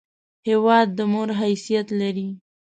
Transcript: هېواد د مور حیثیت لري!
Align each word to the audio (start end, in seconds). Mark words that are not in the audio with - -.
هېواد 0.47 0.87
د 0.97 0.99
مور 1.11 1.29
حیثیت 1.41 1.87
لري! 1.99 2.27